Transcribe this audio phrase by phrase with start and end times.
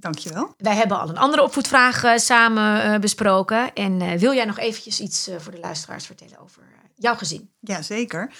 [0.00, 0.54] Dankjewel.
[0.58, 3.74] Wij hebben al een andere opvoedvraag eh, samen eh, besproken.
[3.74, 6.62] En eh, wil jij nog eventjes iets voor de luisteraars vertellen over
[6.94, 7.50] jouw gezin?
[7.60, 8.32] Ja, zeker.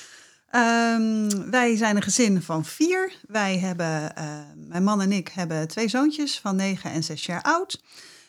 [0.51, 3.13] Ehm, wij zijn een gezin van vier.
[3.29, 4.13] Wij hebben,
[4.57, 7.83] mijn man en ik hebben twee zoontjes van negen en zes jaar oud.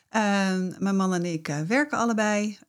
[0.09, 2.59] Ehm, mijn man en ik werken allebei.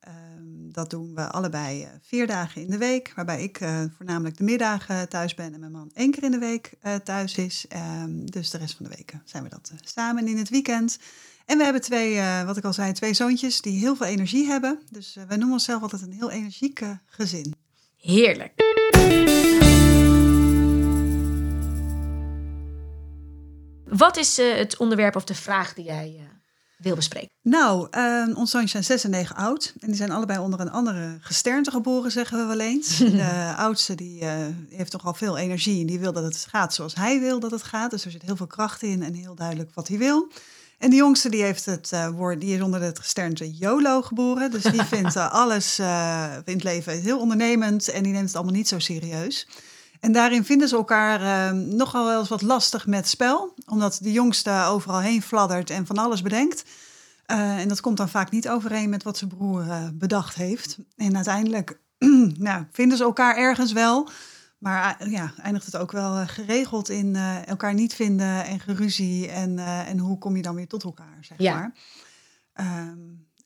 [0.72, 3.12] Dat doen we allebei eh, vier dagen in de week.
[3.16, 6.38] Waarbij ik eh, voornamelijk de middagen thuis ben en mijn man één keer in de
[6.38, 7.64] week eh, thuis is.
[7.68, 10.98] Ehm, dus de rest van de weken zijn we dat samen in het weekend.
[11.46, 14.80] En we hebben twee, wat ik al zei, twee zoontjes die heel veel energie hebben.
[14.90, 17.54] Dus wij noemen onszelf altijd een heel energiek gezin.
[17.96, 18.52] Heerlijk.
[23.84, 26.20] Wat is het onderwerp of de vraag die jij
[26.82, 27.30] wil bespreken?
[27.42, 27.88] Nou,
[28.34, 29.74] onze zoontjes zijn 6 en 9 oud.
[29.80, 32.96] En die zijn allebei onder een andere gesternte geboren, zeggen we wel eens.
[33.22, 34.36] De oudste die, eh,
[34.68, 37.50] heeft toch al veel energie en die wil dat het gaat zoals hij wil dat
[37.50, 37.90] het gaat.
[37.90, 40.30] Dus er zit heel veel kracht in en heel duidelijk wat hij wil.
[40.78, 44.50] En de jongste die heeft het eh, woord, die is onder het gesternte YOLO geboren.
[44.50, 45.78] Dus die vindt eh, alles
[46.44, 49.48] in het leven heel ondernemend en die neemt het allemaal niet zo serieus.
[50.02, 53.54] En daarin vinden ze elkaar eh, nogal wel eens wat lastig met spel.
[53.66, 56.64] Omdat de jongste overal heen fladdert en van alles bedenkt.
[57.26, 60.78] Eh, en dat komt dan vaak niet overeen met wat zijn broer eh, bedacht heeft.
[60.96, 61.78] En uiteindelijk
[62.38, 64.08] nou, vinden ze elkaar ergens wel.
[64.58, 69.28] Maar eh, ja, eindigt het ook wel geregeld in elkaar niet vinden en geruzie.
[69.28, 71.54] En, en hoe kom je dan weer tot elkaar, zeg Ja.
[71.54, 71.72] maar.
[72.52, 72.98] Ehm,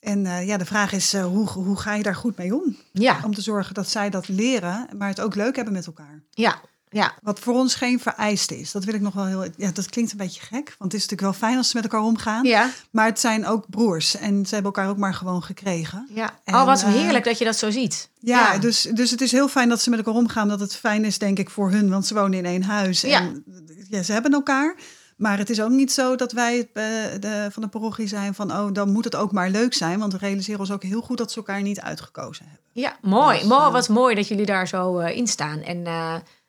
[0.06, 2.76] en eh, ja, de vraag is, eh, hoe, hoe ga je daar goed mee om?
[2.92, 6.22] Ja, Om te zorgen dat zij dat leren, maar het ook leuk hebben met elkaar.
[6.30, 7.14] ja, ja.
[7.22, 8.72] Wat voor ons geen vereiste is.
[8.72, 9.44] Dat wil ik nog wel heel.
[9.56, 10.74] Ja, dat klinkt een beetje gek.
[10.78, 12.44] Want het is natuurlijk wel fijn als ze met elkaar omgaan.
[12.44, 14.16] Ja, Maar het zijn ook broers.
[14.16, 16.08] En ze hebben elkaar ook maar gewoon gekregen.
[16.14, 16.30] ja.
[16.44, 18.10] En, oh, wat eh, heerlijk dat je dat zo ziet.
[18.18, 20.48] Ja, Dus, dus het is heel fijn dat ze met elkaar omgaan.
[20.48, 21.88] Dat het fijn is, denk ik, voor hun.
[21.88, 23.00] Want ze wonen in één huis.
[23.00, 23.18] Ja.
[23.20, 23.44] En
[23.88, 24.76] ja, ze hebben elkaar.
[25.16, 26.84] Maar het is ook niet zo dat wij eh,
[27.20, 28.52] de, van de parochie zijn van...
[28.52, 29.98] oh, dan moet het ook maar leuk zijn.
[29.98, 32.64] Want we realiseren ons ook heel goed dat ze elkaar niet uitgekozen hebben.
[32.72, 33.38] Ja, mooi.
[33.38, 35.60] Dus, mooi eh, wat mooi dat jullie daar zo eh, in staan.
[35.60, 35.86] En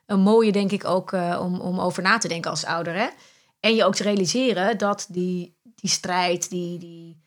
[0.06, 2.94] een mooie, denk ik, ook om, om over na te denken als ouder.
[2.94, 3.08] Hè?
[3.60, 7.22] En je ook te realiseren dat die, die strijd, die, die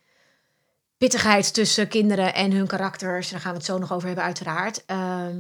[0.97, 4.85] pittigheid tussen kinderen en hun karakters, daar gaan we het zo nog over hebben, uiteraard.
[4.87, 5.37] ehm,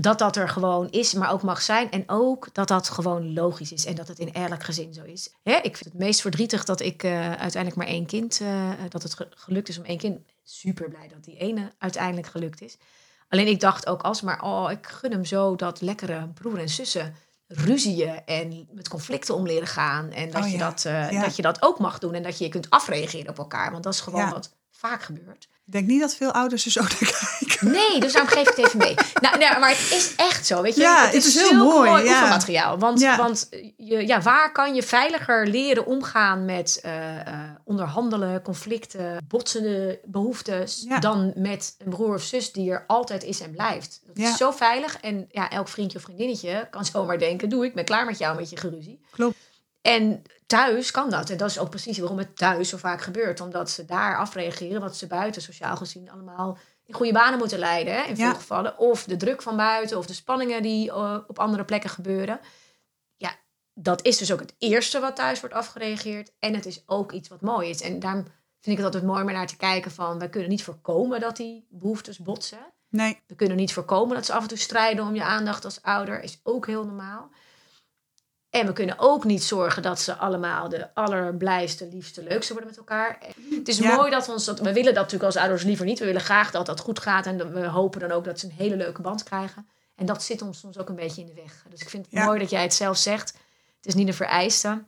[0.00, 1.90] dat dat er gewoon is, maar ook mag zijn.
[1.90, 5.34] En ook dat dat gewoon logisch is en dat het in elk gezin zo is.
[5.42, 5.52] Hè?
[5.56, 9.14] Ik vind het meest verdrietig dat ik eh, uiteindelijk maar één kind, eh, dat het
[9.14, 10.18] ge- gelukt is om één kind.
[10.44, 12.76] Super blij dat die ene uiteindelijk gelukt is.
[13.28, 17.14] Alleen ik dacht ook alsmaar, oh, ik gun hem zo dat lekkere broer en zussen
[17.48, 20.10] ruzieën en met conflicten om leren gaan.
[20.12, 21.22] En dat, Oh je, dat, eh, ja.
[21.22, 23.70] dat je dat ook mag doen en dat je je kunt afreageren op elkaar.
[23.70, 24.30] Want dat is gewoon Ja.
[24.30, 25.48] wat vaak gebeurt.
[25.66, 26.96] Ik denk niet dat veel ouders er zo naar
[27.38, 27.70] kijken.
[27.70, 28.94] Nee, dus daarom geef ik het even mee.
[29.20, 30.80] Nou, nou, maar het is echt zo, weet je.
[30.80, 32.76] Ja, het is, het is heel mooi, mooi ja.
[32.78, 33.16] Want, Ja.
[33.16, 40.00] want je, ja, waar kan je veiliger leren omgaan met eh, eh, onderhandelen, conflicten, botsende
[40.04, 40.84] behoeftes...
[40.88, 40.98] Ja.
[40.98, 44.00] dan met een broer of zus die er altijd is en blijft.
[44.06, 44.30] Dat Ja.
[44.30, 44.96] is zo veilig.
[45.00, 47.48] En ja, elk vriendje of vriendinnetje kan zomaar denken...
[47.48, 49.00] doe ik ben klaar met jou met je geruzie.
[49.10, 49.36] Klopt.
[49.86, 51.30] En thuis kan dat.
[51.30, 53.40] En dat is ook precies waarom het thuis zo vaak gebeurt.
[53.40, 57.94] Omdat ze daar afreageren wat ze buiten sociaal gezien allemaal in goede banen moeten leiden.
[57.94, 58.34] Hè, in veel Ja.
[58.34, 58.78] gevallen.
[58.78, 62.40] Of de druk van buiten of de spanningen die eh, op andere plekken gebeuren.
[63.16, 63.34] Ja,
[63.74, 66.32] dat is dus ook het eerste wat thuis wordt afgereageerd.
[66.38, 67.80] En het is ook iets wat mooi is.
[67.80, 68.22] En daarom
[68.60, 70.18] vind ik het altijd mooi om naar te kijken van...
[70.18, 72.72] we kunnen niet voorkomen dat die behoeftes botsen.
[72.88, 75.82] Nee, We kunnen niet voorkomen dat ze af en toe strijden om je aandacht als
[75.82, 76.22] ouder.
[76.22, 77.30] Is ook heel normaal.
[78.60, 82.78] En we kunnen ook niet zorgen dat ze allemaal de allerblijste, liefste, leukste worden met
[82.78, 83.18] elkaar.
[83.50, 83.96] Het is Ja.
[83.96, 84.58] mooi dat we ons dat.
[84.58, 85.98] We willen dat natuurlijk als ouders liever niet.
[85.98, 87.26] We willen graag dat dat goed gaat.
[87.26, 89.68] En we hopen dan ook dat ze een hele leuke band krijgen.
[89.94, 91.64] En dat zit ons soms ook een beetje in de weg.
[91.70, 92.24] Dus ik vind het Ja.
[92.24, 93.28] mooi dat jij het zelf zegt.
[93.76, 94.84] Het is niet een vereiste.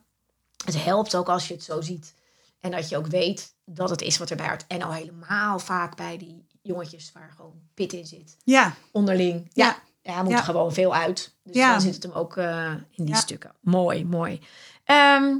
[0.65, 2.13] Het helpt ook als je het zo ziet.
[2.59, 4.65] En dat je ook weet dat het is wat erbij hoort.
[4.67, 9.49] En al helemaal vaak bij die jongetjes waar gewoon pit in zit ja, onderling.
[9.53, 9.77] Ja, Ja.
[10.01, 10.13] Ja.
[10.13, 10.41] hij moet Ja.
[10.41, 11.35] gewoon veel uit.
[11.43, 11.71] Dus Ja.
[11.71, 13.51] dan zit het hem ook eh, in die stukken.
[13.61, 14.41] Mooi, mooi.
[14.85, 15.35] Ehm,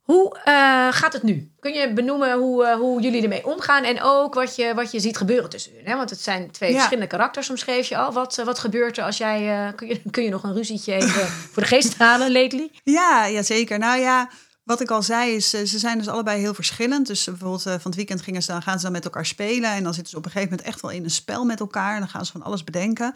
[0.00, 1.52] hoe eh, gaat het nu?
[1.60, 5.00] Kun je benoemen hoe, eh, hoe jullie ermee omgaan en ook wat je, wat je
[5.00, 5.86] ziet gebeuren tussen hun?
[5.86, 5.96] Hè?
[5.96, 8.12] Want het zijn twee verschillende karakters, omschreef je al.
[8.12, 9.72] Wat, wat gebeurt er als jij...
[9.76, 12.70] kun, je, kun je nog een ruzietje even voor de geest halen, lately?
[12.84, 13.78] Ja, ja, zeker.
[13.78, 14.30] Nou ja,
[14.62, 17.06] Wat ik al zei is, eh, ze zijn dus allebei heel verschillend.
[17.06, 19.70] Dus bijvoorbeeld eh, van het weekend gingen ze dan, gaan ze dan met elkaar spelen.
[19.70, 21.94] En dan zitten ze op een gegeven moment echt wel in een spel met elkaar.
[21.94, 23.14] En dan gaan ze van alles bedenken.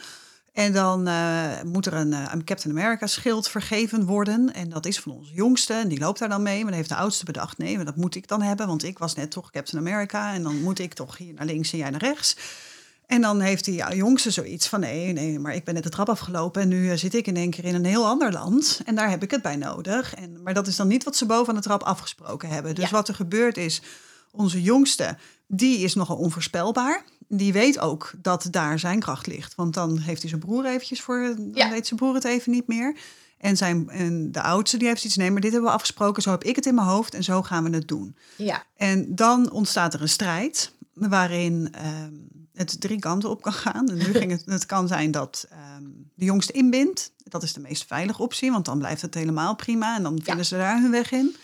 [0.52, 4.52] En dan eh, moet er een, Captain America schild vergeven worden.
[4.52, 5.74] En dat is van onze jongste.
[5.74, 6.56] En die loopt daar dan mee.
[6.56, 8.66] Maar dan heeft de oudste bedacht, nee, maar dat moet ik dan hebben.
[8.66, 10.32] Want ik was net toch Captain America.
[10.32, 12.36] En dan moet ik toch hier naar links en jij naar rechts.
[13.14, 16.08] En dan heeft die jongste zoiets van, nee, nee, maar ik ben net de trap
[16.08, 16.62] afgelopen.
[16.62, 18.80] En nu eh, zit ik in één keer in een heel ander land.
[18.84, 20.14] En daar heb ik het bij nodig.
[20.14, 22.74] En, maar dat is dan niet wat ze boven aan de trap afgesproken hebben.
[22.74, 22.90] Dus Ja.
[22.90, 23.82] wat er gebeurt is,
[24.30, 25.16] onze jongste,
[25.46, 27.04] die is nogal onvoorspelbaar.
[27.28, 29.54] Die weet ook dat daar zijn kracht ligt.
[29.54, 31.34] Want dan heeft hij zijn broer eventjes voor...
[31.36, 31.70] Dan Ja.
[31.70, 32.96] weet zijn broer het even niet meer.
[33.38, 35.16] En, zijn, en de oudste die heeft iets...
[35.16, 36.22] Nee, maar dit hebben we afgesproken.
[36.22, 37.14] Zo heb ik het in mijn hoofd.
[37.14, 38.16] En zo gaan we het doen.
[38.36, 42.12] Ja, En dan ontstaat er een strijd waarin ehm,
[42.52, 43.88] het drie kanten op kan gaan.
[43.88, 45.82] En nu ging het, het kan zijn dat ehm,
[46.14, 47.12] de jongste inbindt.
[47.16, 50.46] Dat is de meest veilige optie, want dan blijft het helemaal prima en dan vinden
[50.46, 51.36] ze daar hun weg in.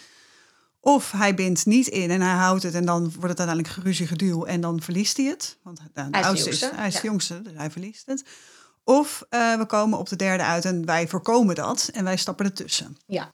[0.81, 4.07] Of hij bindt niet in en hij houdt het en dan wordt het uiteindelijk geruzie
[4.07, 5.57] geduw en dan verliest hij het.
[5.63, 7.01] Want de, de Hij is de oudste is, jongste, hij is ja.
[7.01, 8.25] de jongste, dus hij verliest het.
[8.85, 12.45] Of eh, we komen op de derde uit en wij voorkomen dat en wij stappen
[12.45, 12.97] ertussen.
[13.07, 13.33] ja.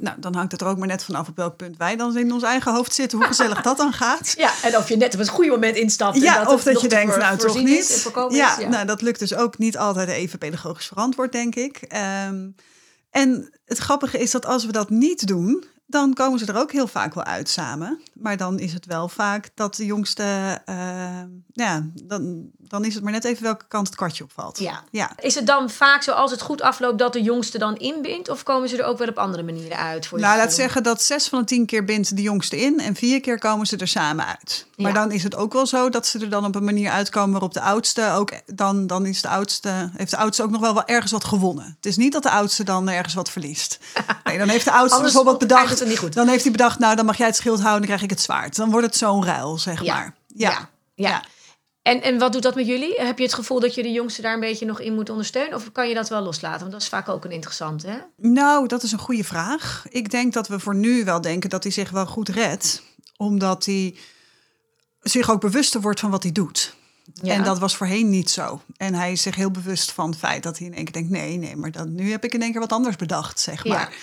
[0.00, 2.32] Nou, dan hangt het er ook maar net vanaf op welk punt wij dan in
[2.32, 4.34] ons eigen hoofd zitten, hoe gezellig dat dan gaat.
[4.38, 6.16] ja, en of je net op het goede moment instapt.
[6.16, 8.10] en Ja, dat of dat je denkt, voor- nou toch niet.
[8.30, 11.76] Ja, is, nou dat lukt dus ook niet altijd even pedagogisch verantwoord, denk ik.
[11.76, 12.48] Ehm,
[13.10, 16.72] en het grappige is dat als we dat niet doen, dan komen ze er ook
[16.72, 18.00] heel vaak wel uit samen.
[18.12, 23.02] Maar dan is het wel vaak dat de jongste, ehm, ja, dan, dan is het
[23.02, 24.58] maar net even welke kant het kwartje opvalt.
[24.58, 24.82] Ja.
[24.90, 25.10] ja.
[25.20, 28.28] Is het dan vaak zo als het goed afloopt dat de jongste dan inbindt?
[28.28, 30.06] Of komen ze er ook wel op andere manieren uit?
[30.06, 32.94] Voor Nou, laat zeggen dat zes van de tien keer bindt de jongste in en
[32.94, 34.66] vier keer komen ze er samen uit.
[34.76, 34.98] Maar Ja.
[34.98, 37.52] dan is het ook wel zo dat ze er dan op een manier uitkomen waarop
[37.54, 40.86] de oudste ook dan, dan is de oudste, heeft de oudste ook nog wel, wel
[40.86, 41.74] ergens wat gewonnen.
[41.76, 43.78] Het is niet dat de oudste dan ergens wat verliest.
[44.24, 45.81] Nee, dan heeft de oudste bijvoorbeeld bedacht.
[45.88, 46.12] Niet goed.
[46.12, 48.20] Dan heeft hij bedacht, nou dan mag jij het schild houden, dan krijg ik het
[48.20, 48.56] zwaard.
[48.56, 49.94] Dan wordt het zo'n ruil, zeg Ja.
[49.94, 50.14] maar.
[50.26, 50.70] Ja.
[50.94, 51.24] Ja.
[51.82, 52.94] En, en wat doet dat met jullie?
[53.00, 55.54] Heb je het gevoel dat je de jongste daar een beetje nog in moet ondersteunen?
[55.54, 56.60] Of kan je dat wel loslaten?
[56.60, 57.98] Want dat is vaak ook een interessante, hè?
[58.16, 59.84] Nou, dat is een goede vraag.
[59.88, 62.82] Ik denk dat we voor nu wel denken dat hij zich wel goed redt.
[63.16, 63.96] Omdat hij
[65.00, 66.74] zich ook bewuster wordt van wat hij doet.
[67.22, 67.34] Ja.
[67.34, 68.62] En dat was voorheen niet zo.
[68.76, 71.10] En hij is zich heel bewust van het feit dat hij in één keer denkt...
[71.10, 73.90] nee, nee, maar dan, nu heb ik in één keer wat anders bedacht, zeg maar.
[73.90, 73.96] Ja,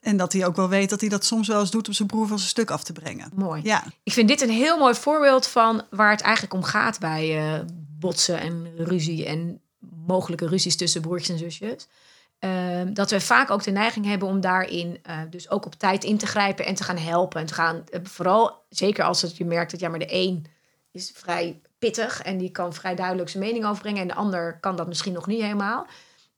[0.00, 1.86] en dat hij ook wel weet dat hij dat soms wel eens doet...
[1.86, 3.30] om zijn broer van zijn stuk af te brengen.
[3.34, 3.60] Mooi.
[3.64, 7.38] Ja, Ik vind dit een heel mooi voorbeeld van waar het eigenlijk om gaat bij
[7.38, 7.60] eh,
[7.98, 9.60] botsen en ruzie en
[10.06, 11.88] mogelijke ruzies tussen broertjes en zusjes.
[12.38, 16.04] Ehm, dat we vaak ook de neiging hebben om daarin eh, dus ook op tijd
[16.04, 17.40] in te grijpen en te gaan helpen.
[17.40, 20.46] En te gaan, eh, vooral zeker als het, je merkt dat ja, maar de een
[20.90, 24.76] is vrij pittig en die kan vrij duidelijk zijn mening overbrengen en de ander kan
[24.76, 25.86] dat misschien nog niet helemaal.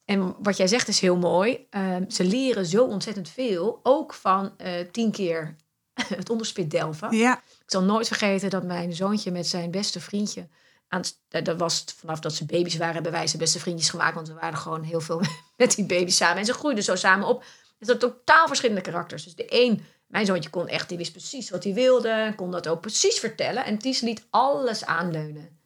[0.05, 1.67] En wat jij zegt is heel mooi.
[1.71, 5.57] Ehm, ze leren zo ontzettend veel, ook van eh, tien keer
[6.17, 7.17] het onderspit delven.
[7.17, 7.37] ja.
[7.37, 10.49] Ik zal nooit vergeten dat mijn zoontje met zijn beste vriendje.
[10.89, 14.15] Aan, dat was het vanaf dat ze baby's waren, hebben wij zijn beste vriendjes gemaakt.
[14.15, 15.23] Want we waren gewoon heel veel
[15.57, 16.39] met die baby's samen.
[16.39, 17.45] En ze groeiden zo samen op.
[17.79, 19.25] Het zijn totaal verschillende karakters.
[19.25, 22.33] Dus de een, mijn zoontje kon echt, die wist precies wat hij wilde.
[22.37, 23.65] Kon dat ook precies vertellen.
[23.65, 25.59] En Ties liet alles aanleunen.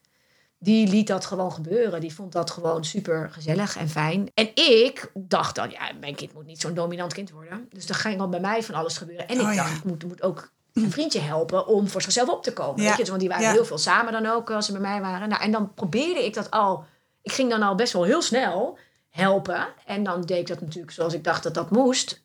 [0.61, 2.01] Die liet dat gewoon gebeuren.
[2.01, 4.31] Die vond dat gewoon super gezellig en fijn.
[4.35, 7.69] En ik dacht dan, ja, mijn kind moet niet zo'n dominant kind worden.
[7.73, 9.29] Dus er ging al bij mij van alles gebeuren.
[9.29, 9.63] En ik Oh, ja.
[9.63, 12.83] dacht, ik moet, moet ook een vriendje helpen om voor zichzelf op te komen.
[12.83, 12.89] Ja.
[12.89, 13.05] Weet je?
[13.05, 13.53] Want die waren Ja.
[13.53, 15.29] heel veel samen dan ook als ze bij mij waren.
[15.29, 16.85] Nou, en dan probeerde ik dat al.
[17.23, 18.79] Ik ging dan al best wel heel snel
[19.11, 19.67] helpen.
[19.87, 22.23] En dan deed ik dat natuurlijk zoals ik dacht dat dat moest.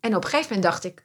[0.00, 1.04] En op een gegeven moment dacht ik,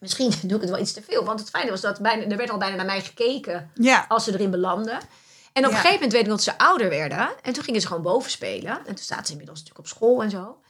[0.00, 1.24] misschien doe ik het wel iets te veel.
[1.24, 4.04] Want het fijne was dat bijna, er werd al bijna naar mij gekeken ja.
[4.08, 4.98] als ze erin belanden.
[5.54, 7.42] En op een gegeven moment weet ik dat ze ouder werden.
[7.42, 8.78] En toen gingen ze gewoon boven spelen.
[8.78, 10.38] En toen zaten ze inmiddels natuurlijk op school en zo.
[10.38, 10.60] En op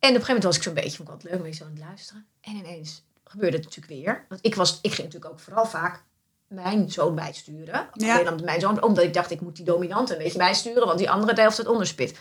[0.00, 1.84] een gegeven moment was ik zo'n beetje, vond ik altijd leuk, beetje zo aan het
[1.84, 2.26] luisteren.
[2.40, 4.24] En ineens gebeurde het natuurlijk weer.
[4.28, 6.04] Want ik, was, ik ging natuurlijk ook vooral vaak
[6.46, 7.88] mijn zoon bijsturen.
[7.92, 8.22] Ja.
[8.22, 10.86] Dan mijn zoon, omdat ik dacht, ik moet die dominante een beetje bijsturen.
[10.86, 12.18] Want die andere helft het onderspit.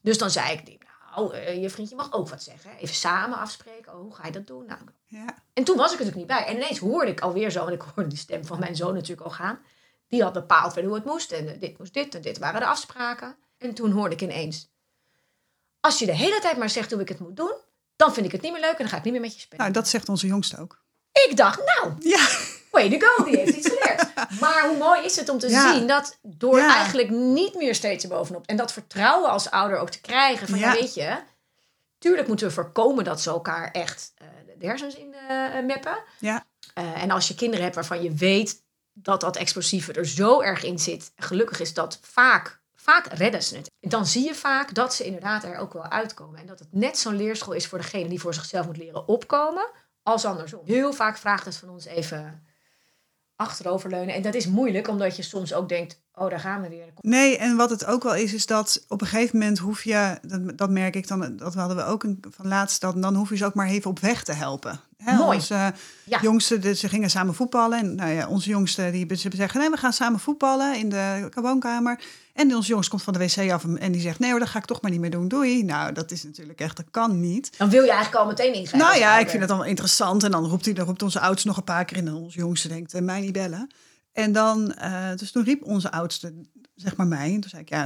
[0.00, 2.70] Dus dan zei ik, nou, eh, je vriendje mag ook wat zeggen.
[2.80, 3.92] Even samen afspreken.
[3.92, 4.66] Oh, hoe ga je dat doen?
[4.66, 5.34] Nou, ja.
[5.52, 6.46] en toen was ik er natuurlijk niet bij.
[6.46, 9.20] En ineens hoorde ik alweer zo, en ik hoorde die stem van mijn zoon natuurlijk
[9.20, 9.58] al gaan.
[10.08, 11.32] Die had bepaald hoe het moest.
[11.32, 13.36] En eh, dit moest dit en dit waren de afspraken.
[13.58, 14.68] En toen hoorde ik ineens...
[15.80, 17.52] Als je de hele tijd maar zegt hoe ik het moet doen...
[17.96, 19.40] dan vind ik het niet meer leuk en dan ga ik niet meer met je
[19.40, 19.60] spelen.
[19.62, 20.84] Nou, dat zegt onze jongste ook.
[21.28, 22.28] Ik dacht, nou, Ja,
[22.70, 24.40] way to go, die heeft iets geleerd.
[24.40, 25.72] Maar hoe mooi is het om te Ja.
[25.74, 26.74] zien dat door Ja.
[26.74, 28.46] eigenlijk niet meer steeds erbovenop...
[28.46, 31.16] en dat vertrouwen als ouder ook te krijgen van, ja, weet je...
[31.98, 34.26] Tuurlijk moeten we voorkomen dat ze elkaar echt eh,
[34.58, 35.98] de hersens in eh meppen.
[36.18, 36.44] ja.
[36.74, 38.62] En als je kinderen hebt waarvan je weet
[38.98, 43.56] dat dat explosieve er zo erg in zit, gelukkig is dat vaak, vaak redden ze
[43.56, 43.70] het.
[43.80, 46.40] Dan zie je vaak dat ze inderdaad er ook wel uitkomen.
[46.40, 49.70] En dat het net zo'n leerschool is voor degene die voor zichzelf moet leren opkomen,
[50.02, 50.60] als andersom.
[50.64, 52.46] Heel vaak vraagt het van ons even
[53.36, 54.14] achteroverleunen.
[54.14, 56.92] En dat is moeilijk, omdat je soms ook denkt, oh, daar gaan we weer.
[57.00, 60.18] Nee, en wat het ook wel is, is dat op een gegeven moment hoef je,
[60.22, 63.28] dat, dat merk ik dan, dat hadden we ook een, van laatst, dat, dan hoef
[63.28, 64.80] je ze ook maar even op weg te helpen.
[64.96, 65.36] Hè, Mooi.
[65.36, 65.72] Onze
[66.64, 66.74] Ja.
[66.74, 67.78] ze gingen samen voetballen.
[67.78, 71.28] En nou ja, onze jongste, die ze zeggen, nee, we gaan samen voetballen in de
[71.34, 72.00] woonkamer.
[72.32, 74.58] En onze jongste komt van de wc af en die zegt, nee hoor, dat ga
[74.58, 75.64] ik toch maar niet meer doen, doei.
[75.64, 77.58] Nou, dat is natuurlijk echt, dat kan niet.
[77.58, 78.78] Dan wil je eigenlijk al meteen ingrijpen.
[78.88, 80.22] Nou ja, ik vind het dan wel interessant.
[80.22, 82.06] En dan roept, hij, dan roept onze oudste nog een paar keer in.
[82.06, 83.70] En onze jongste denkt, eh, mij niet bellen.
[84.12, 86.34] En dan, eh, dus toen riep onze oudste,
[86.74, 87.34] zeg maar mij.
[87.34, 87.82] En toen zei ik, ja,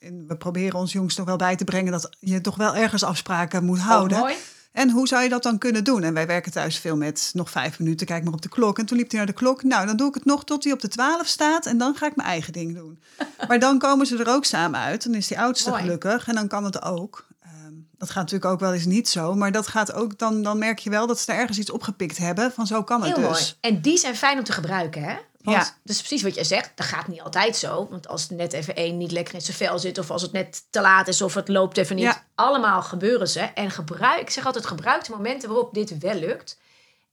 [0.00, 1.92] en we proberen ons jongste nog wel bij te brengen...
[1.92, 4.18] dat je toch wel ergens afspraken moet Oh, houden.
[4.18, 4.34] mooi.
[4.72, 6.02] En hoe zou je dat dan kunnen doen?
[6.02, 8.78] En wij werken thuis veel met nog vijf minuten, kijk maar op de klok.
[8.78, 9.62] En toen liep hij naar de klok.
[9.62, 12.06] Nou, dan doe ik het nog tot hij op de twaalf staat en dan ga
[12.06, 12.98] ik mijn eigen ding doen.
[13.48, 15.04] maar dan komen ze er ook samen uit.
[15.04, 15.82] Dan is die oudste Mooi.
[15.82, 17.26] gelukkig en dan kan het ook.
[17.42, 20.58] Ehm, dat gaat natuurlijk ook wel eens niet zo, maar dat gaat ook, dan, dan
[20.58, 23.28] merk je wel dat ze er ergens iets opgepikt hebben van zo kan het Heel
[23.28, 23.38] dus.
[23.60, 23.74] mooi.
[23.74, 25.14] En die zijn fijn om te gebruiken, hè?
[25.42, 25.62] Want Ja.
[25.62, 26.72] dat is precies wat je zegt.
[26.74, 27.86] Dat gaat niet altijd zo.
[27.90, 29.98] Want als het net even één niet lekker in zijn vel zit...
[29.98, 32.04] of als het net te laat is of het loopt even niet.
[32.04, 32.26] Ja.
[32.34, 33.40] Allemaal gebeuren ze.
[33.40, 36.58] En gebruik, ik zeg altijd, gebruik de momenten waarop dit wel lukt.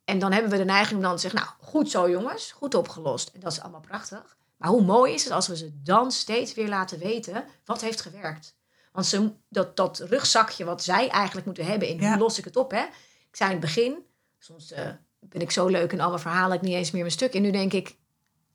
[0.05, 1.39] En dan hebben we de neiging om dan te zeggen...
[1.39, 3.31] nou, goed zo jongens, goed opgelost.
[3.33, 4.37] En dat is allemaal prachtig.
[4.57, 7.45] Maar hoe mooi is het als we ze dan steeds weer laten weten...
[7.65, 8.55] wat heeft gewerkt.
[8.91, 11.87] Want ze, dat, dat rugzakje wat zij eigenlijk moeten hebben...
[11.87, 12.09] in Ja.
[12.09, 12.83] hoe los ik het op, hè?
[13.29, 14.05] Ik zei in het begin...
[14.39, 14.87] soms eh,
[15.19, 16.55] ben ik zo leuk in alle verhalen...
[16.55, 17.33] ik niet eens meer mijn stuk.
[17.33, 17.95] En nu denk ik...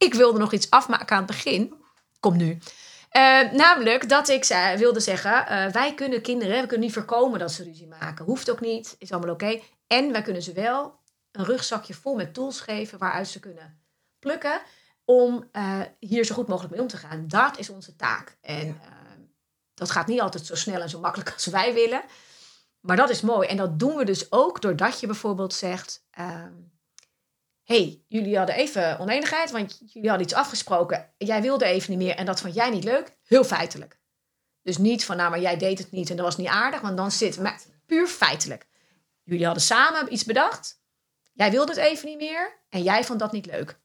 [0.03, 1.75] ik wilde nog iets afmaken aan het begin.
[2.21, 2.59] Kom nu.
[3.11, 5.47] Eh, namelijk dat ik zei, wilde zeggen...
[5.47, 6.61] eh, wij kunnen kinderen...
[6.61, 8.25] we kunnen niet voorkomen dat ze ruzie maken.
[8.25, 9.61] Hoeft ook niet, is allemaal oké.
[9.87, 11.01] En wij kunnen ze wel
[11.33, 12.99] een rugzakje vol met tools geven...
[12.99, 13.81] waaruit ze kunnen
[14.19, 14.61] plukken...
[15.05, 17.29] om eh, hier zo goed mogelijk mee om te gaan.
[17.29, 18.37] Dat is onze taak.
[18.41, 18.89] En eh,
[19.75, 22.03] dat gaat niet altijd zo snel en zo makkelijk als wij willen...
[22.81, 23.49] Maar dat is mooi.
[23.49, 26.07] En dat doen we dus ook doordat je bijvoorbeeld zegt...
[27.73, 31.11] hey, jullie hadden even oneenigheid, want jullie hadden iets afgesproken.
[31.19, 33.17] Jij wilde even niet meer en dat vond jij niet leuk.
[33.25, 33.99] Heel feitelijk.
[34.63, 36.81] Dus niet van, nou, maar jij deed het niet en dat was niet aardig.
[36.81, 38.67] Want dan zit maar puur feitelijk.
[39.23, 40.81] Jullie hadden samen iets bedacht.
[41.33, 43.79] Jij wilde het even niet meer en jij vond dat niet leuk.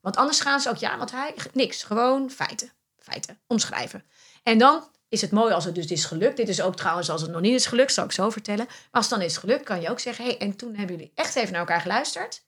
[0.00, 1.82] Want anders gaan ze ook, ja, want hij, niks.
[1.82, 2.72] Gewoon feiten.
[2.98, 3.40] Feiten.
[3.46, 4.04] Omschrijven.
[4.42, 6.36] En dan is het mooi als het dus is gelukt.
[6.36, 8.64] Dit is ook trouwens als het nog niet is gelukt, zal ik zo vertellen.
[8.66, 10.24] Maar als dan is gelukt, kan je ook zeggen...
[10.24, 12.42] hey, en toen hebben jullie echt even naar elkaar geluisterd...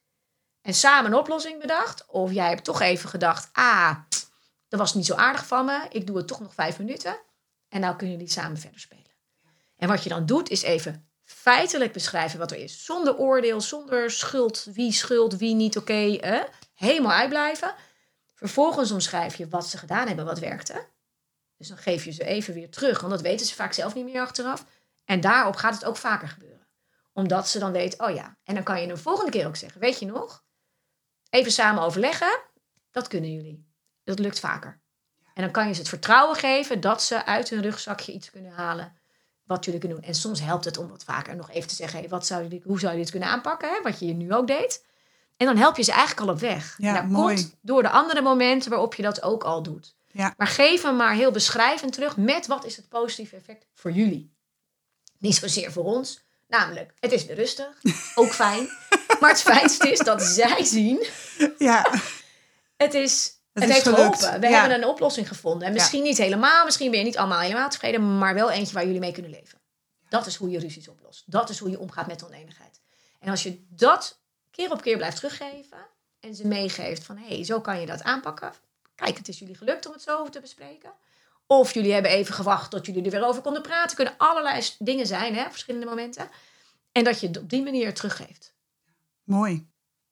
[0.67, 2.05] en samen een oplossing bedacht.
[2.05, 3.49] Of jij hebt toch even gedacht...
[3.53, 3.95] ah,
[4.67, 5.85] dat was niet zo aardig van me.
[5.89, 7.19] Ik doe het toch nog vijf minuten.
[7.69, 9.11] En nou kunnen jullie samen verder spelen.
[9.77, 12.85] En wat je dan doet, is even feitelijk beschrijven wat er is.
[12.85, 14.67] Zonder oordeel, zonder schuld.
[14.73, 16.17] Wie schuld, wie niet oké.
[16.17, 16.43] eh?
[16.73, 17.75] Helemaal uitblijven.
[18.33, 20.87] Vervolgens omschrijf je wat ze gedaan hebben, wat werkte.
[21.57, 24.05] Dus dan geef je ze even weer terug, want dat weten ze vaak zelf niet
[24.05, 24.65] meer achteraf.
[25.05, 26.67] En daarop gaat het ook vaker gebeuren.
[27.13, 28.37] Omdat ze dan weten, oh ja.
[28.43, 30.45] En dan kan je de volgende keer ook zeggen, weet je nog?
[31.29, 32.39] Even samen overleggen,
[32.91, 33.65] dat kunnen jullie.
[34.03, 34.81] Dat lukt vaker.
[35.33, 38.51] En dan kan je ze het vertrouwen geven dat ze uit hun rugzakje iets kunnen
[38.51, 38.97] halen
[39.43, 40.07] wat jullie kunnen doen.
[40.09, 42.61] En soms helpt het om wat vaker nog even te zeggen, hey, wat zou jullie,
[42.65, 43.69] hoe zou je dit kunnen aanpakken?
[43.69, 43.81] Hè?
[43.81, 44.85] Wat je nu ook deed.
[45.37, 46.75] En dan help je ze eigenlijk al op weg.
[46.77, 47.35] Ja, En dat mooi.
[47.35, 49.95] komt door de andere momenten waarop je dat ook al doet.
[50.11, 50.33] Ja.
[50.37, 54.33] Maar geef hem maar heel beschrijvend terug met wat is het positieve effect voor jullie.
[55.17, 56.25] Niet zozeer voor ons.
[56.47, 57.81] Namelijk, het is weer rustig.
[58.15, 58.67] Ook fijn.
[59.21, 61.05] Maar het fijnste is dat zij zien,
[61.57, 61.91] Ja,
[62.77, 63.35] het is...
[63.53, 63.99] Het, is heeft gelukt.
[64.19, 64.39] geholpen.
[64.39, 64.59] We Ja.
[64.59, 65.67] hebben een oplossing gevonden.
[65.67, 68.85] En misschien niet helemaal, misschien ben je niet allemaal helemaal tevreden, maar wel eentje waar
[68.85, 69.59] jullie mee kunnen leven.
[70.09, 71.23] Dat is hoe je ruzies oplost.
[71.25, 72.79] Dat is hoe je omgaat met oneenigheid.
[73.19, 74.19] En als je dat
[74.51, 75.77] keer op keer blijft teruggeven
[76.19, 78.53] en ze meegeeft van hé, hey, zo kan je dat aanpakken.
[78.95, 80.91] Kijk, het is jullie gelukt om het zo over te bespreken.
[81.47, 83.95] Of jullie hebben even gewacht tot jullie er weer over konden praten.
[83.95, 86.29] kunnen allerlei dingen zijn, hè, verschillende momenten.
[86.91, 88.53] En dat je het op die manier teruggeeft.
[89.27, 89.67] Mooi.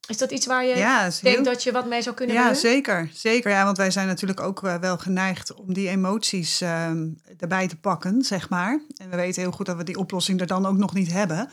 [0.07, 2.45] Is dat iets waar je Ja, denkt heel- dat je wat mee zou kunnen Ja,
[2.45, 2.55] doen?
[2.55, 3.09] zeker.
[3.13, 7.07] Zeker, ja, want wij zijn natuurlijk ook eh, wel geneigd om die emoties ehm,
[7.37, 8.81] erbij te pakken, zeg maar.
[8.97, 11.49] En we weten heel goed dat we die oplossing er dan ook nog niet hebben.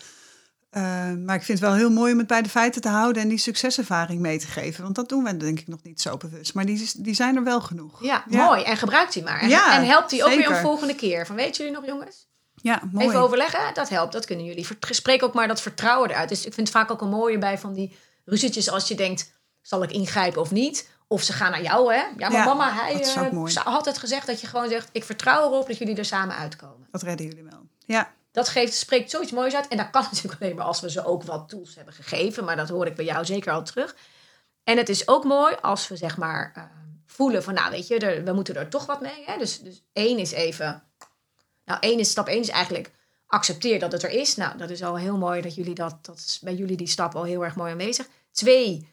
[0.71, 0.83] Eh,
[1.25, 3.29] maar ik vind het wel heel mooi om het bij de feiten te houden en
[3.29, 4.83] die succeservaring mee te geven.
[4.83, 6.55] Want dat doen we denk ik nog niet zo bewust.
[6.55, 8.03] Maar die, die zijn er wel genoeg.
[8.05, 8.45] Ja, Ja.
[8.47, 8.63] mooi.
[8.63, 9.41] En gebruik die maar.
[9.41, 11.27] En, Ja, en help die ook weer een volgende keer.
[11.27, 12.31] Van weet jullie nog, jongens?
[12.63, 13.07] Ja, mooi.
[13.07, 14.13] Even overleggen, dat helpt.
[14.13, 14.67] Dat kunnen jullie.
[14.81, 16.29] Spreek ook maar dat vertrouwen eruit.
[16.29, 19.33] Dus ik vind het vaak ook een mooie bij van die ruzietjes als je denkt,
[19.61, 20.91] zal ik ingrijpen of niet?
[21.07, 22.01] Of ze gaan naar jou, hè?
[22.01, 25.47] Ja, maar Ja, mama, hij eh, had het gezegd dat je gewoon zegt, ik vertrouw
[25.47, 26.89] erop dat jullie er samen uitkomen.
[26.91, 27.67] Dat redden jullie wel.
[27.87, 29.69] Ja, Dat geeft, spreekt zoiets moois uit.
[29.69, 32.45] En dat kan natuurlijk alleen maar als we ze ook wat tools hebben gegeven.
[32.45, 33.97] Maar dat hoor ik bij jou zeker al terug.
[34.65, 36.63] En het is ook mooi als we zeg maar eh,
[37.07, 39.25] voelen van, nou weet je, er, we moeten er toch wat mee.
[39.27, 39.39] Hè?
[39.39, 40.83] Dus, dus één is even,
[41.65, 42.91] nou één is, stap één is eigenlijk
[43.27, 44.37] accepteer dat het er is.
[44.37, 47.15] Nou, dat is al heel mooi dat jullie dat, dat is bij jullie die stap
[47.15, 48.09] al heel erg mooi aanwezig.
[48.31, 48.89] Twee,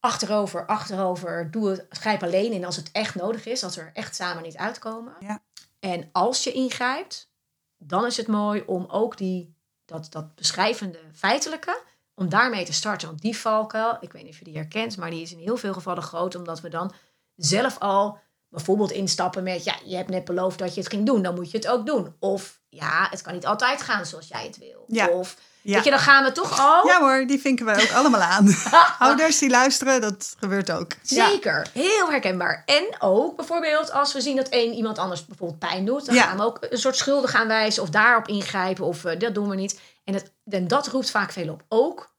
[0.00, 3.90] achterover, achterover, doe het, grijp alleen in als het echt nodig is, als we er
[3.92, 5.14] echt samen niet uitkomen.
[5.20, 5.42] Ja.
[5.80, 7.30] En als je ingrijpt,
[7.78, 11.82] dan is het mooi om ook die, dat, dat beschrijvende feitelijke,
[12.14, 13.08] om daarmee te starten.
[13.08, 15.56] Want die valkuil, ik weet niet of je die herkent, maar die is in heel
[15.56, 16.92] veel gevallen groot, omdat we dan
[17.36, 18.18] zelf al
[18.52, 21.50] bijvoorbeeld instappen met, ja, je hebt net beloofd dat je het ging doen, dan moet
[21.50, 22.16] je het ook doen.
[22.18, 24.84] Of, ja, het kan niet altijd gaan zoals jij het wil.
[24.86, 25.06] Ja.
[25.08, 25.74] Of, Ja.
[25.74, 26.86] weet je, dan gaan we toch al.
[26.86, 28.54] Ja hoor, die vinken wij ook allemaal aan.
[28.98, 30.92] Ouders die luisteren, dat gebeurt ook.
[31.02, 31.28] Ja.
[31.28, 32.62] Zeker, heel herkenbaar.
[32.66, 36.22] En ook bijvoorbeeld als we zien dat één iemand anders bijvoorbeeld pijn doet, dan Ja.
[36.22, 39.54] gaan we ook een soort schuldig aanwijzen of daarop ingrijpen of eh, dat doen we
[39.56, 39.80] niet.
[40.04, 41.62] En, het, en dat roept vaak veel op.
[41.68, 42.14] Ook,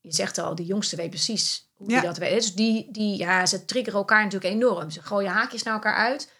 [0.00, 1.98] je zegt al, die jongste weet precies hoe Ja.
[2.00, 2.34] die dat weet.
[2.34, 4.90] Dus die, die, ja, ze triggeren elkaar natuurlijk enorm.
[4.90, 6.32] Ze gooien haakjes naar elkaar uit.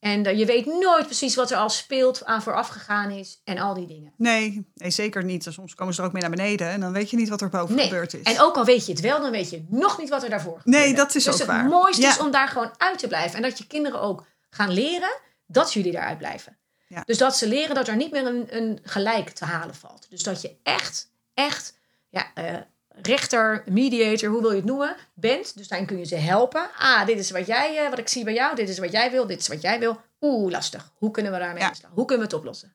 [0.00, 3.74] En je weet nooit precies wat er al speelt, aan vooraf gegaan is en al
[3.74, 4.12] die dingen.
[4.16, 5.46] Nee, nee, zeker niet.
[5.50, 7.48] Soms komen ze er ook mee naar beneden en dan weet je niet wat er
[7.48, 7.84] boven Nee.
[7.88, 8.22] gebeurd is.
[8.22, 10.60] En ook al weet je het wel, dan weet je nog niet wat er daarvoor
[10.60, 10.78] gebeurde.
[10.86, 11.64] Nee, dat is dus ook het waar.
[11.64, 12.10] mooiste Ja.
[12.10, 13.36] is om daar gewoon uit te blijven.
[13.36, 16.56] En dat je kinderen ook gaan leren dat jullie eruit blijven.
[16.86, 17.02] Ja.
[17.06, 20.06] Dus dat ze leren dat er niet meer een, een gelijk te halen valt.
[20.10, 22.56] Dus dat je echt, echt ja, eh,
[23.02, 25.56] rechter, mediator, hoe wil je het noemen, bent.
[25.56, 26.70] Dus daarin kun je ze helpen.
[26.78, 28.56] Ah, dit is wat, jij, eh, wat ik zie bij jou.
[28.56, 29.26] Dit is wat jij wil.
[29.26, 30.00] Dit is wat jij wil.
[30.20, 30.92] Oeh, lastig.
[30.94, 31.72] Hoe kunnen we daarmee Ja.
[31.90, 32.74] Hoe kunnen we het oplossen?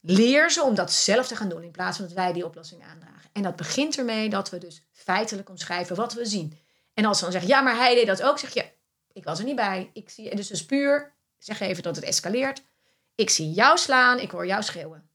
[0.00, 2.84] Leer ze om dat zelf te gaan doen in plaats van dat wij die oplossing
[2.84, 3.30] aandragen.
[3.32, 6.58] En dat begint ermee dat we dus feitelijk omschrijven wat we zien.
[6.94, 8.64] En als ze dan zeggen, ja, maar hij deed dat ook, zeg je,
[9.12, 9.90] ik was er niet bij.
[9.92, 12.62] Ik zie, dus dus puur, zeg even dat het escaleert.
[13.14, 15.10] Ik zie jou slaan, ik hoor jou schreeuwen.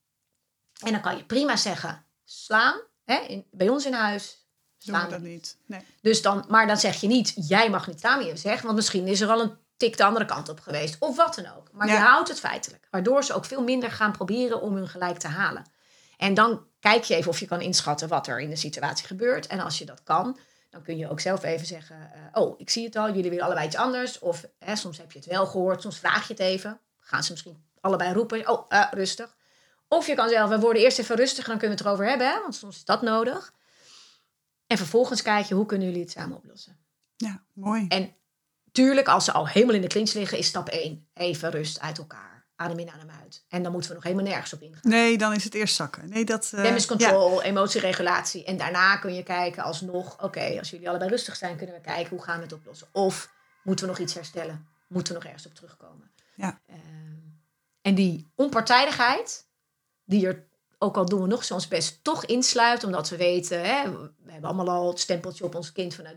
[0.86, 4.48] En dan kan je prima zeggen, slaan, hè, in, bij ons in huis,
[4.86, 5.57] Doen we slaan dat niet.
[5.65, 5.81] Nee.
[6.01, 9.07] dus dan, maar dan zeg je niet, jij mag niet staan, je zegt, want misschien
[9.07, 10.95] is er al een tik de andere kant op geweest.
[11.00, 11.69] Of wat dan ook.
[11.72, 12.88] Maar je houdt het feitelijk.
[12.89, 15.72] Waardoor ze ook veel minder gaan proberen om hun gelijk te halen.
[16.17, 19.48] En dan kijk je even of je kan inschatten wat er in de situatie gebeurt.
[19.48, 20.37] En als je dat kan,
[20.70, 23.46] dan kun je ook zelf even zeggen, eh, oh, ik zie het al, jullie willen
[23.46, 24.20] allebei iets anders.
[24.20, 26.79] Of hè, soms heb je het wel gehoord, soms vraag je het even.
[27.00, 29.35] Gaan ze misschien allebei roepen, oh, eh, rustig.
[29.94, 32.10] Of je kan zelf, we worden eerst even rustig en dan kunnen we het erover
[32.10, 33.53] hebben, hè, want soms is dat nodig.
[34.68, 36.77] En vervolgens kijk je, hoe kunnen jullie het samen oplossen?
[37.16, 37.86] Ja, mooi.
[37.88, 38.16] En
[38.72, 41.08] tuurlijk, als ze al helemaal in de clinch liggen, is stap 1.
[41.14, 42.46] Even rust uit elkaar.
[42.56, 43.46] Adem in, adem uit.
[43.48, 44.92] En dan moeten we nog helemaal nergens op ingaan.
[44.92, 46.10] Nee, dan is het eerst zakken.
[46.10, 46.50] Nee, dat...
[46.51, 46.86] Damage ja.
[46.86, 48.44] control, emotieregulatie.
[48.44, 52.10] En daarna kun je kijken alsnog, oké, als jullie allebei rustig zijn, kunnen we kijken
[52.10, 52.88] hoe gaan we het oplossen.
[52.92, 53.32] Of
[53.64, 54.68] moeten we nog iets herstellen?
[54.88, 56.12] Moeten we nog ergens op terugkomen?
[56.36, 56.60] Ja.
[56.66, 56.79] Ehm,
[57.82, 59.46] en die onpartijdigheid,
[60.03, 60.44] die er,
[60.77, 64.50] ook al doen we nog soms best, toch insluit, omdat we weten, hè, we hebben
[64.50, 66.16] allemaal al het stempeltje op ons kind van, nou,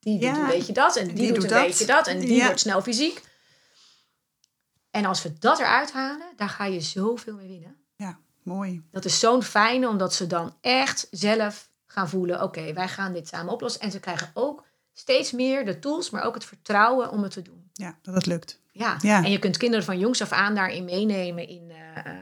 [0.00, 1.66] die doet Ja, een beetje dat en die, die doet, doet een dat.
[1.66, 2.44] beetje dat en die Ja.
[2.44, 3.22] wordt snel fysiek.
[4.90, 7.76] En als we dat eruit halen, daar ga je zoveel mee winnen.
[7.96, 8.82] Ja, mooi.
[8.90, 13.28] Dat is zo'n fijne, omdat ze dan echt zelf gaan voelen: oké, wij gaan dit
[13.28, 13.80] samen oplossen.
[13.80, 17.42] En ze krijgen ook steeds meer de tools, maar ook het vertrouwen om het te
[17.42, 17.70] doen.
[17.72, 18.60] Ja, dat het lukt.
[18.72, 18.96] Ja.
[19.00, 19.24] Ja.
[19.24, 22.12] En je kunt kinderen van jongs af aan daarin meenemen in eh,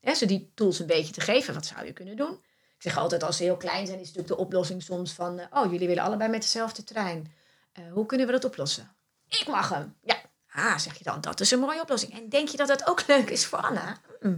[0.00, 1.54] hè, ze die tools een beetje te geven.
[1.54, 2.32] Wat zou je kunnen doen?
[2.76, 5.46] Ik zeg altijd, als ze heel klein zijn, is natuurlijk de oplossing soms van: eh,
[5.50, 7.32] oh, jullie willen allebei met dezelfde trein.
[7.72, 8.94] Eh, hoe kunnen we dat oplossen?
[9.28, 9.96] Ik mag hem.
[10.02, 10.16] Ja.
[10.52, 12.12] Ah, zeg je dan, dat is een mooie oplossing.
[12.12, 13.96] En denk je dat dat ook leuk is voor Anna?
[14.20, 14.36] Hm,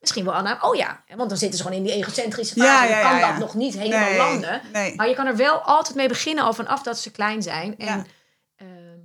[0.00, 0.58] Misschien wel Anna.
[0.60, 2.88] Oh ja, want dan zitten ze gewoon in die egocentrische fase.
[2.92, 4.62] Ja, kan dat nog niet helemaal Nee, landen.
[4.72, 4.94] nee.
[4.94, 7.78] Maar je kan er wel altijd mee beginnen al vanaf dat ze klein zijn.
[7.78, 8.06] En
[8.56, 8.98] ehm,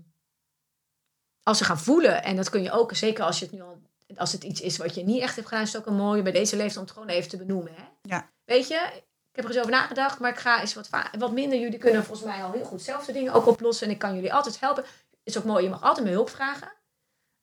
[1.43, 3.81] als ze gaan voelen, en dat kun je ook, zeker als je het nu al,
[4.15, 6.21] als het iets is wat je niet echt hebt gedaan, is het ook een mooie
[6.21, 7.73] bij deze leeftijd om het gewoon even te benoemen.
[7.75, 7.83] Hè?
[8.01, 8.29] Ja.
[8.45, 8.89] Weet je,
[9.29, 11.59] ik heb er eens over nagedacht, maar ik ga eens wat, wat minder.
[11.59, 13.87] Jullie kunnen volgens mij al heel goed zelf de dingen ook oplossen.
[13.87, 14.83] En ik kan jullie altijd helpen.
[15.23, 16.71] Is ook mooi, je mag altijd mijn hulp vragen.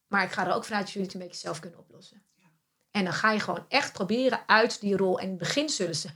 [0.07, 2.25] Maar ik ga er ook vanuit dat jullie het een beetje zelf kunnen oplossen.
[2.91, 5.19] En dan ga je gewoon echt proberen uit die rol.
[5.19, 6.09] En in het begin zullen ze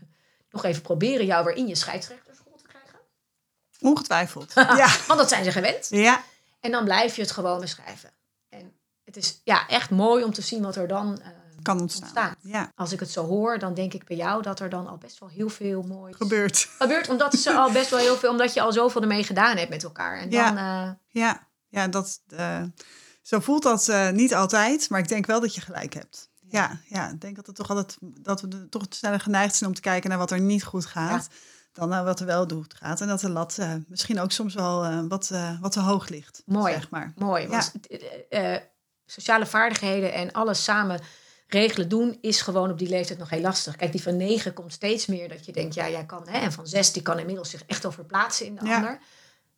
[0.51, 2.99] nog even proberen jou weer in je scheidsrechtersrol te krijgen.
[3.81, 4.53] Ongetwijfeld.
[4.83, 4.89] ja.
[5.07, 5.87] Want dat zijn ze gewend.
[5.91, 6.25] Ja.
[6.61, 8.11] En dan blijf je het gewoon beschrijven.
[9.15, 11.29] Het is ja, echt mooi om te zien wat er dan eh,
[11.63, 12.09] Kan ontstaan.
[12.09, 12.35] Ontstaan.
[12.41, 14.97] Ja, Als ik het zo hoor, dan denk ik bij jou dat er dan al
[14.99, 16.69] best wel heel veel moois gebeurt.
[16.79, 17.09] gebeurt.
[17.09, 19.83] Omdat ze al best wel heel veel, omdat je al zoveel ermee gedaan hebt met
[19.83, 20.19] elkaar.
[20.19, 20.45] En Ja.
[20.51, 20.93] dan, eh,
[21.23, 22.63] Ja, ja dat, eh,
[23.23, 26.29] zo voelt dat niet altijd, maar ik denk wel dat je gelijk hebt.
[26.49, 29.77] Ja, ja ik denk dat, het toch altijd, dat we toch sneller geneigd zijn om
[29.77, 31.29] te kijken naar wat er niet goed gaat.
[31.73, 33.01] Dan naar wat er wel goed gaat.
[33.01, 36.43] En dat de lat misschien ook soms wel wat, wat te hoog ligt.
[36.47, 36.73] Mooi.
[36.73, 37.13] Zeg maar.
[37.17, 37.49] mooi.
[37.49, 37.73] Want
[39.11, 41.01] sociale vaardigheden en alles samen
[41.47, 43.77] regelen doen is gewoon op die leeftijd nog heel lastig.
[43.77, 46.29] Kijk, die van negen komt steeds meer dat je denkt, ja, jij kan.
[46.29, 48.77] Hè, en van zes, die kan inmiddels zich echt al verplaatsen in de Ja.
[48.77, 48.99] ander.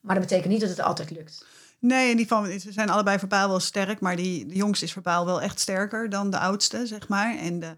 [0.01, 1.45] Maar dat betekent niet dat het altijd lukt.
[1.79, 4.93] Nee, en die van, ze zijn allebei verbaal wel sterk, maar die, de jongste is
[4.93, 7.39] verbaal wel echt sterker dan de oudste, zeg maar.
[7.39, 7.75] En de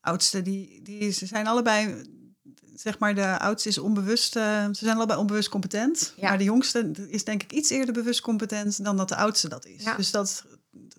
[0.00, 2.04] oudste, die, die, ze zijn allebei,
[2.74, 6.12] zeg maar, de oudste is onbewust, eh, ze zijn allebei onbewust competent.
[6.16, 6.28] Ja.
[6.28, 9.66] Maar de jongste is denk ik iets eerder bewust competent dan dat de oudste dat
[9.66, 9.82] is.
[9.82, 9.94] Ja.
[9.96, 10.44] Dus dat,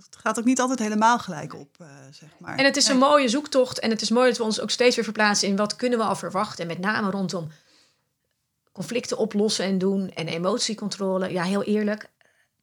[0.05, 2.57] het gaat ook niet altijd helemaal gelijk op, eh, zeg maar.
[2.57, 3.79] En het is een mooie zoektocht.
[3.79, 6.05] En het is mooi dat we ons ook steeds weer verplaatsen in wat kunnen we
[6.05, 6.61] al verwachten.
[6.61, 7.47] En met name rondom
[8.71, 10.09] conflicten oplossen en doen.
[10.09, 11.31] En emotiecontrole.
[11.31, 12.09] Ja, heel eerlijk.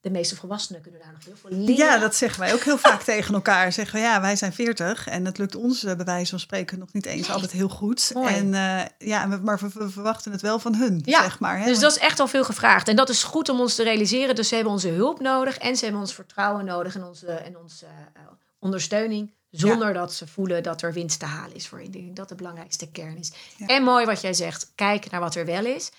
[0.05, 1.75] De meeste volwassenen kunnen daar nog heel veel leren.
[1.75, 3.73] Ja, dat zeggen wij ook heel vaak tegen elkaar.
[3.73, 6.79] Zeggen we, ja, wij zijn 40 en het lukt ons eh, bij wijze van spreken
[6.79, 8.11] nog niet eens altijd heel goed.
[8.15, 8.35] Mooi.
[8.35, 11.59] En eh, ja, maar we, we verwachten het wel van hun, Ja, zeg maar.
[11.59, 11.65] Hè?
[11.65, 12.89] Dus dat is echt al veel gevraagd.
[12.89, 14.35] En dat is goed om ons te realiseren.
[14.35, 15.59] Dus ze hebben onze hulp nodig.
[15.59, 16.95] En ze hebben ons vertrouwen nodig.
[16.95, 18.23] En onze, en onze eh,
[18.59, 19.33] ondersteuning.
[19.51, 21.81] Zonder dat ze voelen dat er winst te halen is voor.
[21.81, 23.33] Ik denk dat de belangrijkste kern is.
[23.57, 23.67] Ja.
[23.67, 24.73] En mooi wat jij zegt.
[24.75, 25.91] Kijk naar wat er wel is.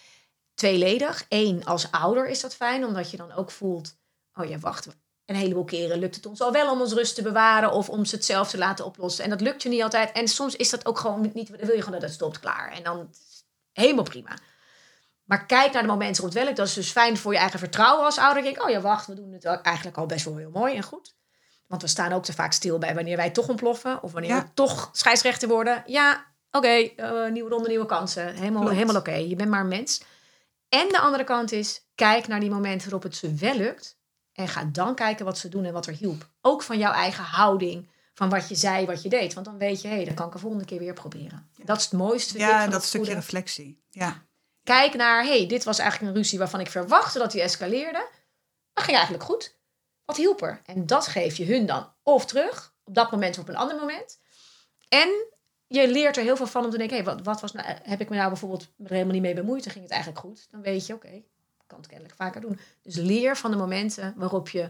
[0.56, 1.26] Tweeledig.
[1.30, 2.86] Eén, als ouder is dat fijn.
[2.86, 3.96] Omdat je dan ook voelt.
[4.34, 4.88] Oh ja, wacht.
[5.26, 7.72] Een heleboel keren lukt het ons al wel om ons rust te bewaren.
[7.72, 9.24] Of om ze het zelf te laten oplossen.
[9.24, 10.12] En dat lukt je niet altijd.
[10.12, 11.48] En soms is dat ook gewoon niet.
[11.48, 12.72] Dan wil je gewoon dat het stopt klaar.
[12.72, 13.10] En dan
[13.72, 14.38] helemaal prima.
[15.24, 16.56] Maar kijk naar de momenten rond welk.
[16.56, 18.44] Dat is dus fijn voor je eigen vertrouwen als ouder.
[18.44, 21.16] Denk, oh ja, wacht, we doen het eigenlijk al best wel heel mooi en goed.
[21.68, 24.04] Want we staan ook te vaak stil bij wanneer wij toch ontploffen.
[24.04, 24.42] Of wanneer Ja.
[24.42, 25.84] we toch scheidsrechter worden.
[25.86, 28.34] Ja, oké, eh, nieuwe ronde, nieuwe kansen.
[28.36, 28.76] Helemaal, Klopt.
[28.78, 29.14] helemaal oké.
[29.14, 30.02] Je bent maar een mens.
[30.80, 33.98] En de andere kant is, kijk naar die momenten waarop het ze wel lukt.
[34.34, 36.30] En ga dan kijken wat ze doen en wat er hielp.
[36.42, 37.90] Ook van jouw eigen houding.
[38.14, 39.34] Van wat je zei, wat je deed.
[39.34, 41.50] Want dan weet je, hé, hey, dan kan ik er volgende keer weer proberen.
[41.64, 42.38] Dat is het mooiste.
[42.38, 43.22] ja, van dat stukje goede.
[43.22, 43.84] reflectie.
[43.90, 44.24] Ja.
[44.64, 48.10] Kijk naar, hey, dit was eigenlijk een ruzie waarvan ik verwachtte dat die escaleerde.
[48.74, 49.58] Maar ging eigenlijk goed.
[50.06, 50.62] Wat hielp er?
[50.66, 53.78] En dat geef je hun dan of terug, op dat moment of op een ander
[53.78, 54.20] moment.
[54.90, 55.10] En
[55.68, 58.02] je leert er heel veel van om te denken, hey, wat, wat was nou, heb
[58.02, 60.48] ik me nou bijvoorbeeld er helemaal niet mee bemoeid en ging het eigenlijk goed?
[60.52, 61.24] Dan weet je, oké, ik
[61.68, 62.60] kan het kennelijk vaker doen.
[62.82, 64.70] Dus leer van de momenten waarop je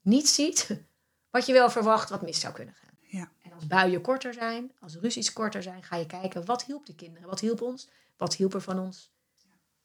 [0.00, 0.80] niet ziet
[1.30, 2.96] wat je wel verwacht wat mis zou kunnen gaan.
[3.00, 3.30] Ja.
[3.42, 6.94] En als buien korter zijn, als ruzies korter zijn, ga je kijken wat hielp de
[6.94, 9.12] kinderen, wat hielp ons, wat hielp er van ons.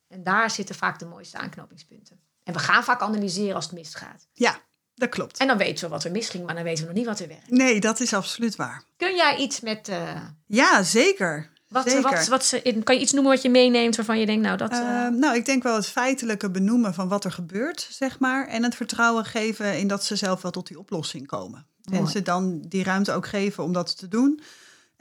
[0.08, 2.20] En daar zitten vaak de mooiste aanknopingspunten.
[2.44, 4.28] En we gaan vaak analyseren als het misgaat.
[4.34, 4.62] ja,
[4.96, 5.38] dat klopt.
[5.38, 7.28] En dan weten we wat er misging, maar dan weten we nog niet wat er
[7.28, 7.50] werkt.
[7.50, 8.84] Nee, dat is absoluut waar.
[8.98, 9.88] Kun jij iets met.
[9.88, 11.52] eh, Ja, zeker.
[11.68, 12.02] wat, zeker.
[12.12, 14.72] wat, wat ze, kan je iets noemen wat je meeneemt waarvan je denkt, nou dat.
[14.72, 18.48] eh, Ehm, nou, ik denk wel het feitelijke benoemen van wat er gebeurt, zeg maar.
[18.48, 21.66] En het vertrouwen geven in dat ze zelf wel tot die oplossing komen.
[21.92, 24.42] En ze dan die ruimte ook geven om dat te doen.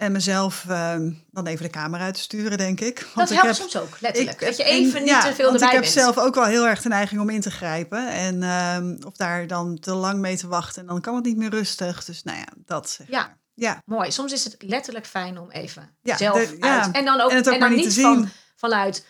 [0.02, 2.94] En mezelf ehm, dan even de camera uit te sturen, denk ik.
[3.00, 4.40] dat Want ik helpt heb, soms ook, letterlijk.
[4.40, 5.92] ik- dat je en- even niet ja, te veel erbij ik heb bent.
[5.92, 8.08] zelf ook wel heel erg de neiging om in te grijpen.
[8.08, 10.80] En ehm, of daar dan te lang mee te wachten.
[10.82, 12.04] En dan kan het niet meer rustig.
[12.04, 13.20] Dus nou ja, dat zeg Ja.
[13.20, 13.40] maar.
[13.54, 14.12] Ja, Mooi.
[14.12, 16.82] Soms is het letterlijk fijn om even Ja, zelf de- ja.
[16.82, 16.94] uit.
[16.94, 18.30] En dan ook, En het ook en dan maar niet niet te van, zien.
[18.56, 19.06] vanuit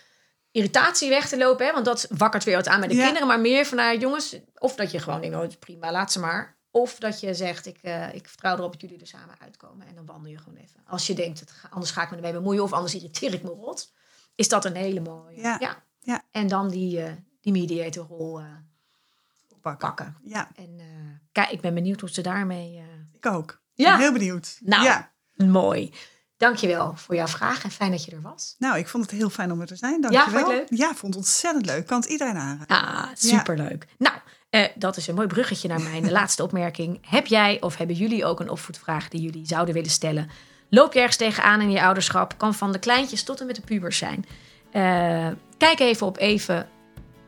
[0.51, 1.67] irritatie weg te lopen.
[1.67, 1.73] Hè?
[1.73, 3.05] Want dat wakkert weer wat aan bij de Ja.
[3.05, 3.29] kinderen.
[3.29, 4.37] Maar meer vanuit jongens.
[4.59, 6.57] Of dat je gewoon denkt, oh, prima, laat ze maar.
[6.75, 9.87] Of dat je zegt, ik, eh, ik vertrouw erop dat jullie er samen uitkomen.
[9.87, 10.81] En dan wandel je gewoon even.
[10.87, 12.63] Als je denkt, het anders ga ik me ermee bemoeien.
[12.63, 13.93] Of anders irriteer ik me rot.
[14.35, 15.41] Is dat een hele mooie.
[15.41, 15.83] Ja.
[16.01, 16.23] Ja.
[16.31, 18.47] En dan die, eh, die mediatorrol eh
[19.61, 19.89] pakken.
[19.89, 20.17] pakken.
[20.25, 20.81] Ja, En
[21.33, 22.83] kijk, ik ben benieuwd hoe ze daarmee...
[23.13, 23.61] ik ook.
[23.75, 23.85] Ja.
[23.91, 24.59] Ik ben heel benieuwd.
[24.63, 24.85] Nou.
[24.85, 25.13] Ja.
[25.37, 25.93] Mooi.
[26.37, 28.55] Dankjewel voor jouw vraag en fijn dat je er was.
[28.59, 30.01] Nou, ik vond het heel fijn om er te zijn.
[30.01, 30.79] Dank Ja, je vond het leuk?
[30.79, 31.87] Ja, vond het ontzettend leuk.
[31.87, 32.77] Kan het iedereen aanraden.
[32.77, 33.87] Ah, superleuk.
[33.99, 34.17] Nou,
[34.53, 36.99] eh, dat is een mooi bruggetje naar mijn laatste opmerking.
[37.09, 40.31] Heb jij of hebben jullie ook een opvoedvraag die jullie zouden willen stellen?
[40.69, 42.35] Loop je ergens tegenaan in je ouderschap?
[42.37, 44.25] Kan van de kleintjes tot en met de pubers zijn.
[44.71, 46.69] Eh, kijk even op even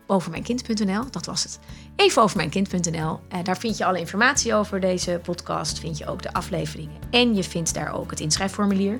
[0.06, 1.58] overmijnkind.nl, dat was het.
[1.96, 3.20] Even overmijnkind.nl.
[3.28, 5.78] Eh, daar vind je alle informatie over deze podcast.
[5.78, 7.00] Vind je ook de afleveringen.
[7.10, 8.98] En je vindt daar ook het inschrijfformulier.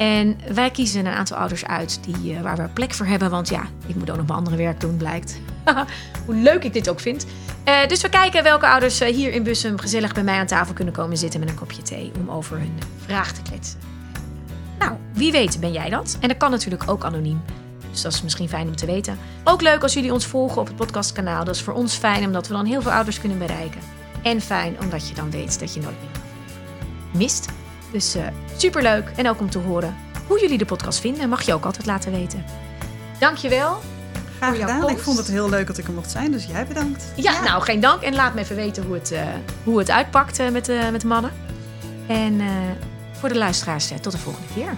[0.00, 3.30] En wij kiezen een aantal ouders uit die, eh, waar we plek voor hebben.
[3.30, 5.40] Want ja, ik moet ook nog mijn andere werk doen, blijkt.
[6.26, 7.26] Hoe leuk ik dit ook vind.
[7.64, 10.74] Eh, dus we kijken welke ouders eh, hier in Bussum gezellig bij mij aan tafel
[10.74, 12.12] kunnen komen zitten met een kopje thee.
[12.18, 13.78] Om over hun vraag te kletsen.
[14.78, 16.16] Nou, wie weet ben jij dat.
[16.20, 17.42] En dat kan natuurlijk ook anoniem.
[17.90, 19.18] Dus dat is misschien fijn om te weten.
[19.44, 21.44] Ook leuk als jullie ons volgen op het podcastkanaal.
[21.44, 23.80] Dat is voor ons fijn omdat we dan heel veel ouders kunnen bereiken.
[24.22, 26.22] En fijn omdat je dan weet dat je nooit meer
[27.12, 27.48] mist.
[27.92, 28.26] Dus eh
[28.56, 29.10] superleuk.
[29.16, 31.28] En ook om te horen hoe jullie de podcast vinden.
[31.28, 32.44] Mag je ook altijd laten weten.
[33.18, 33.80] Dankjewel.
[34.36, 34.88] Graag gedaan.
[34.88, 36.32] Ik vond het heel leuk dat ik er mocht zijn.
[36.32, 37.04] Dus jij bedankt.
[37.16, 38.02] Ja, nou geen dank.
[38.02, 39.22] En laat me even weten hoe het, eh,
[39.64, 41.32] hoe het uitpakt eh, met, met de mannen.
[42.06, 42.40] En
[43.12, 44.76] voor de luisteraars, tot de volgende keer.